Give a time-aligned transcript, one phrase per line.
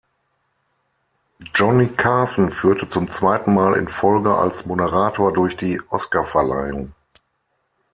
[1.53, 6.93] Johnny Carson führte zum zweiten Mal in Folge als Moderator durch die Oscarverleihung.